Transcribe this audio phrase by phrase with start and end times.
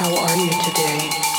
[0.00, 1.29] How are you today?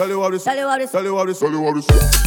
[0.00, 0.44] Tell you what this.
[0.44, 0.92] Tell you what this.
[0.92, 1.38] Tell you what this.
[1.40, 2.19] Tell you what this.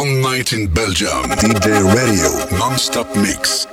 [0.00, 1.24] One night in Belgium.
[1.42, 2.58] DJ Radio.
[2.58, 3.66] Non-stop mix.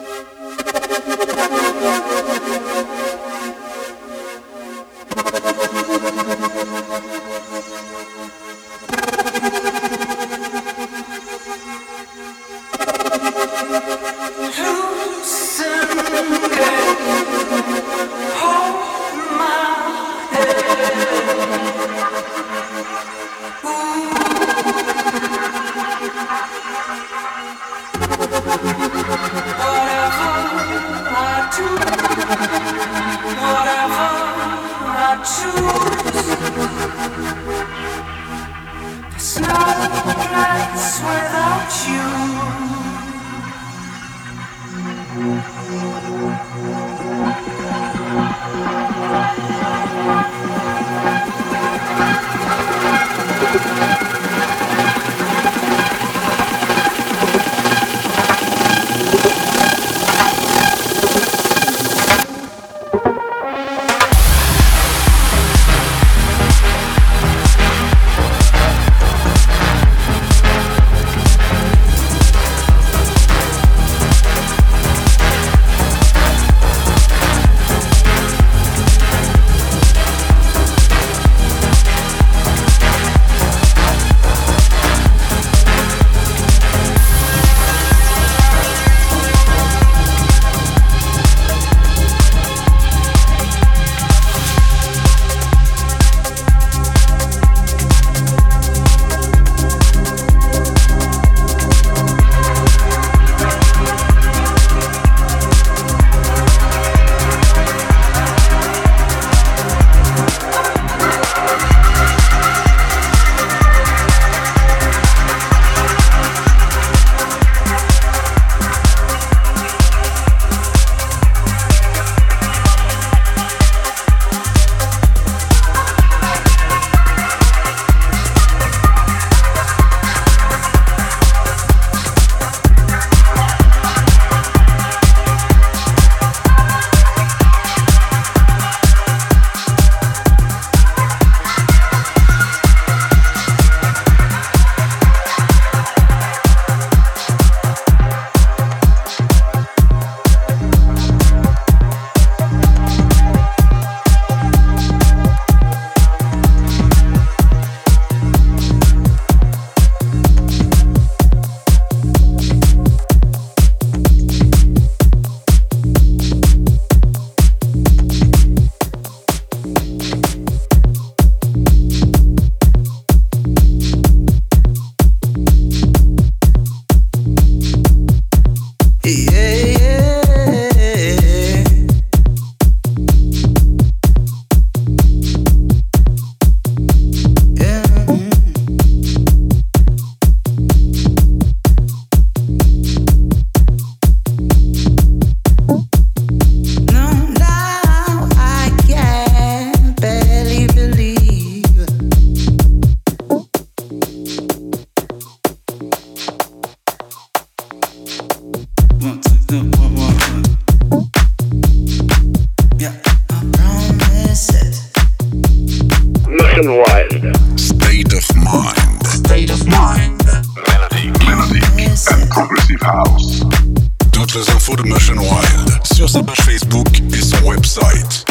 [225.83, 228.25] sur sa page Facebook et son website.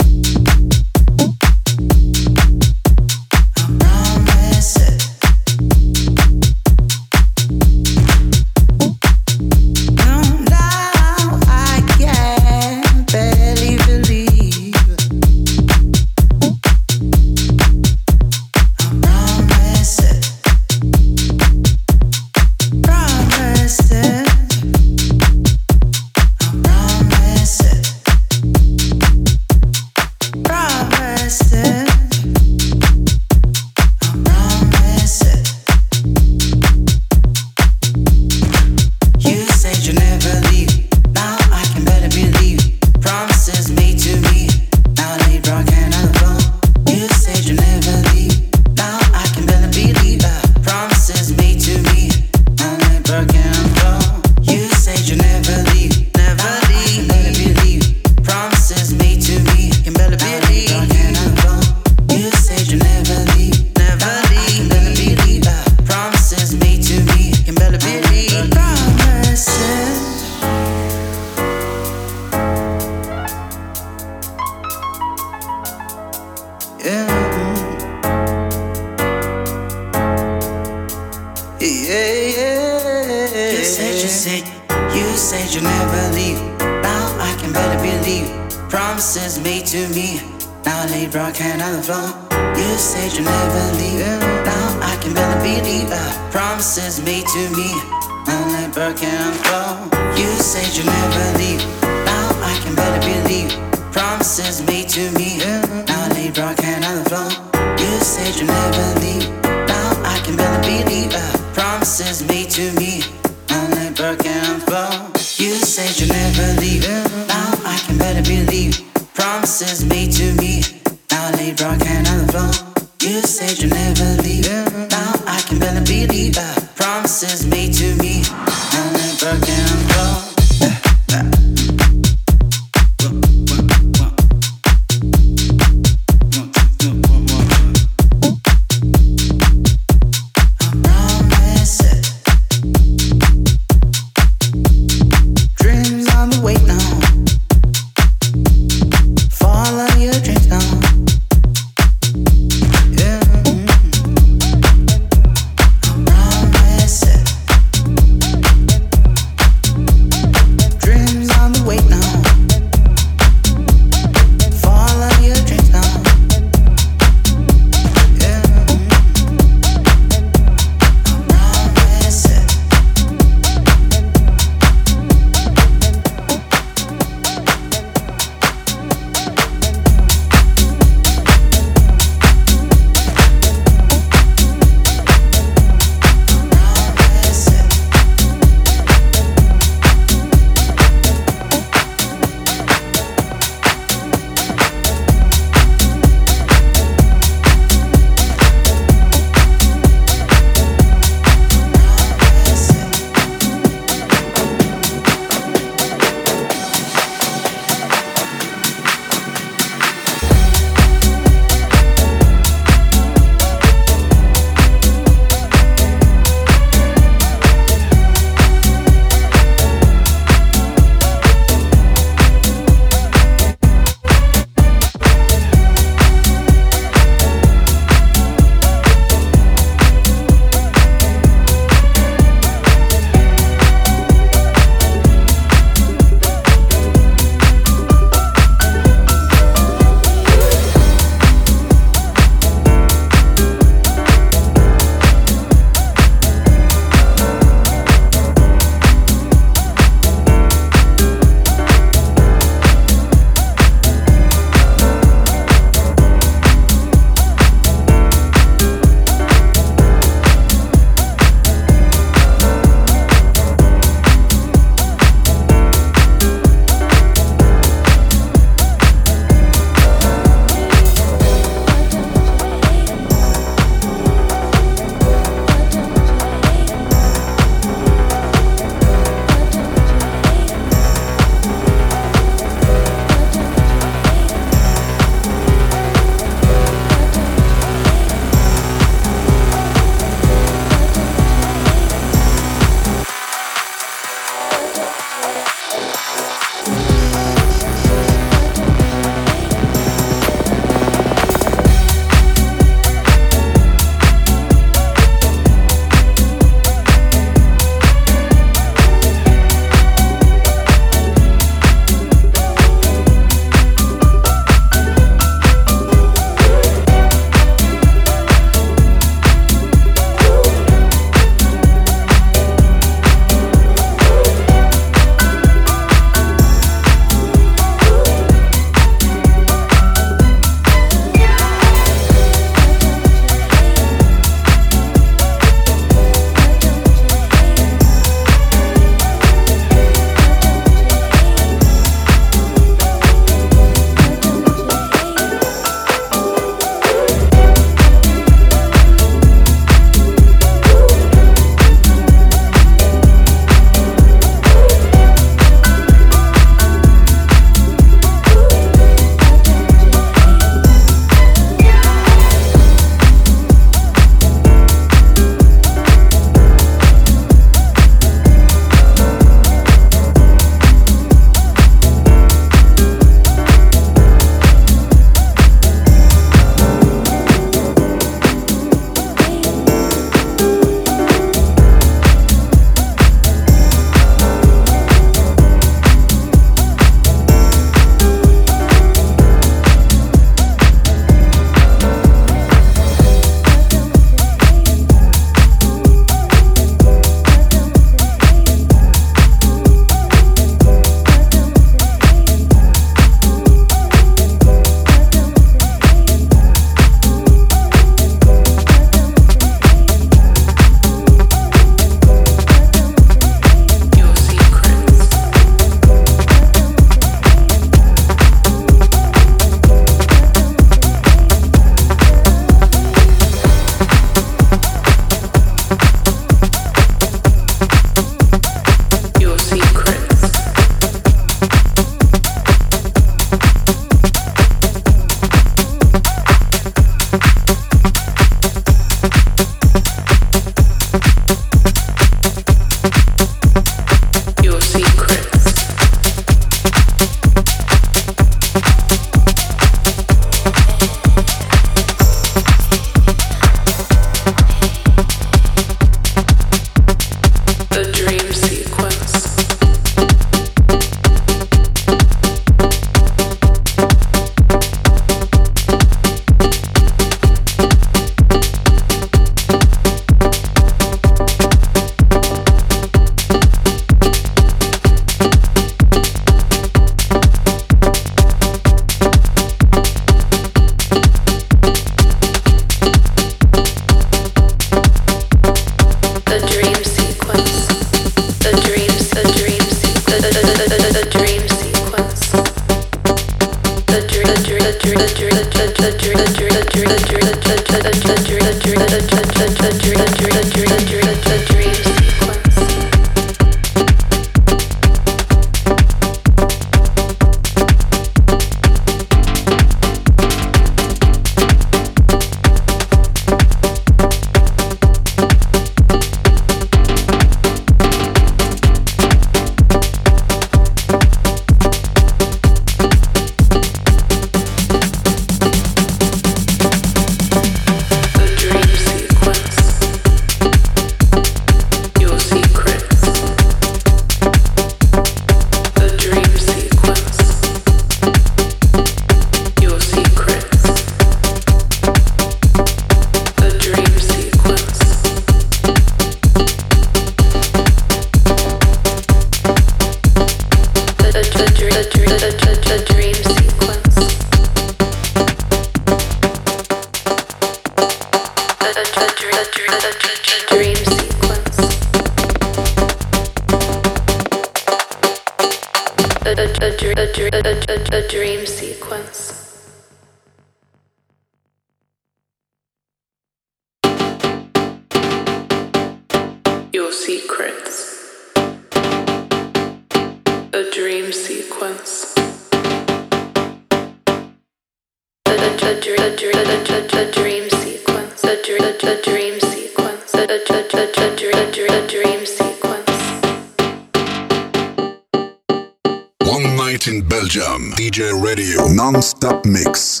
[596.86, 597.72] in Belgium.
[597.76, 600.00] DJ Radio Non-Stop Mix.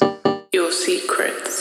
[0.52, 1.53] Your secrets.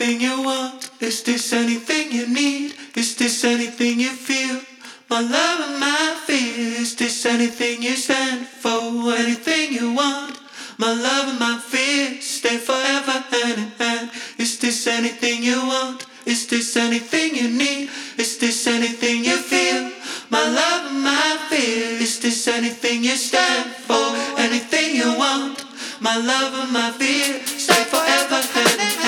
[0.00, 0.90] anything you want?
[1.00, 2.74] Is this anything you need?
[2.96, 4.60] Is this anything you feel?
[5.10, 6.80] My love and my fear.
[6.80, 8.80] Is this anything you stand for?
[9.12, 10.40] Anything you want?
[10.78, 14.10] My love and my fear stay forever hand in hand.
[14.38, 16.06] Is this anything you want?
[16.24, 17.90] Is this anything you need?
[18.16, 19.92] Is this anything you feel?
[20.30, 22.00] My love and my fear.
[22.00, 24.16] Is this anything you stand for?
[24.40, 25.64] Anything you want?
[26.00, 28.99] My love and my fear stay forever hand in hand.